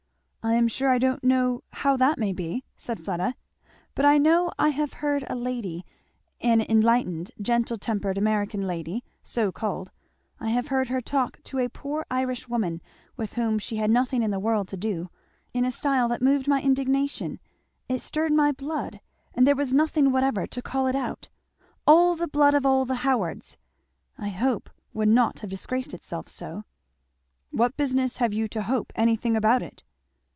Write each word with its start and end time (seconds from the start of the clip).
"I 0.43 0.55
am 0.55 0.67
sure 0.67 0.89
I 0.89 0.97
don't 0.97 1.23
know 1.23 1.61
how 1.69 1.95
that 1.97 2.17
may 2.17 2.33
be," 2.33 2.63
said 2.75 2.99
Fleda, 2.99 3.35
"but 3.93 4.05
I 4.05 4.17
know 4.17 4.51
I 4.57 4.69
have 4.69 4.93
heard 4.93 5.23
a 5.29 5.35
lady, 5.35 5.85
an 6.41 6.61
enlightened, 6.67 7.29
gentle 7.39 7.77
tempered 7.77 8.17
American 8.17 8.65
lady, 8.65 9.03
so 9.21 9.51
called, 9.51 9.91
I 10.39 10.49
have 10.49 10.67
heard 10.69 10.89
her 10.89 10.99
talk 10.99 11.43
to 11.43 11.59
a 11.59 11.69
poor 11.69 12.07
Irish 12.09 12.49
woman 12.49 12.81
with 13.15 13.33
whom 13.33 13.59
she 13.59 13.75
had 13.75 13.91
nothing 13.91 14.23
in 14.23 14.31
the 14.31 14.39
world 14.39 14.67
to 14.69 14.77
do, 14.77 15.09
in 15.53 15.63
a 15.63 15.71
style 15.71 16.07
that 16.07 16.23
moved 16.23 16.47
my 16.47 16.59
indignation 16.59 17.39
it 17.87 18.01
stirred 18.01 18.33
my 18.33 18.51
blood! 18.51 18.99
and 19.35 19.45
there 19.45 19.55
was 19.55 19.75
nothing 19.75 20.11
whatever 20.11 20.47
to 20.47 20.61
call 20.63 20.87
it 20.87 20.95
out. 20.95 21.29
'All 21.85 22.15
the 22.15 22.27
blood 22.27 22.55
of 22.55 22.65
all 22.65 22.83
the 22.83 23.05
Howards,' 23.05 23.57
I 24.17 24.29
hope 24.29 24.71
would 24.91 25.07
not 25.07 25.41
have 25.41 25.51
disgraced 25.51 25.93
itself 25.93 26.29
so." 26.29 26.63
"What 27.51 27.77
business 27.77 28.17
have 28.17 28.33
you 28.33 28.47
to 28.47 28.63
'hope' 28.63 28.91
anything 28.95 29.35
about 29.35 29.61
it?" 29.61 29.83